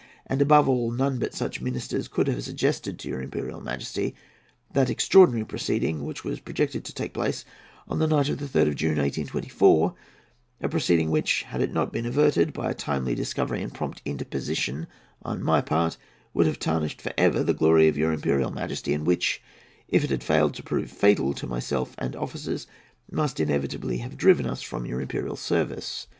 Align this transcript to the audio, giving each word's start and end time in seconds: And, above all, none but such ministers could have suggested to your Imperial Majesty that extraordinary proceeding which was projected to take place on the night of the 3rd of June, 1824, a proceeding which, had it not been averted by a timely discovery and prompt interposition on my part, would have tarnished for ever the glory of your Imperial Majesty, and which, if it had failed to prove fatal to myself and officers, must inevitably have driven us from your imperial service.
And, 0.25 0.41
above 0.41 0.67
all, 0.67 0.89
none 0.89 1.19
but 1.19 1.35
such 1.35 1.61
ministers 1.61 2.07
could 2.07 2.25
have 2.25 2.43
suggested 2.43 2.97
to 2.97 3.07
your 3.07 3.21
Imperial 3.21 3.61
Majesty 3.61 4.15
that 4.73 4.89
extraordinary 4.89 5.45
proceeding 5.45 6.03
which 6.05 6.23
was 6.23 6.39
projected 6.39 6.83
to 6.85 6.93
take 6.95 7.13
place 7.13 7.45
on 7.87 7.99
the 7.99 8.07
night 8.07 8.27
of 8.27 8.39
the 8.39 8.47
3rd 8.47 8.69
of 8.69 8.75
June, 8.77 8.97
1824, 8.97 9.93
a 10.61 10.69
proceeding 10.69 11.11
which, 11.11 11.43
had 11.43 11.61
it 11.61 11.71
not 11.71 11.93
been 11.93 12.07
averted 12.07 12.51
by 12.51 12.71
a 12.71 12.73
timely 12.73 13.13
discovery 13.13 13.61
and 13.61 13.75
prompt 13.75 14.01
interposition 14.03 14.87
on 15.21 15.43
my 15.43 15.61
part, 15.61 15.97
would 16.33 16.47
have 16.47 16.57
tarnished 16.57 16.99
for 16.99 17.11
ever 17.15 17.43
the 17.43 17.53
glory 17.53 17.87
of 17.87 17.95
your 17.95 18.11
Imperial 18.11 18.49
Majesty, 18.49 18.95
and 18.95 19.05
which, 19.05 19.39
if 19.87 20.03
it 20.03 20.09
had 20.09 20.23
failed 20.23 20.55
to 20.55 20.63
prove 20.63 20.89
fatal 20.89 21.31
to 21.35 21.45
myself 21.45 21.93
and 21.99 22.15
officers, 22.15 22.65
must 23.11 23.39
inevitably 23.39 23.99
have 23.99 24.17
driven 24.17 24.47
us 24.47 24.63
from 24.63 24.87
your 24.87 24.99
imperial 24.99 25.35
service. 25.35 26.07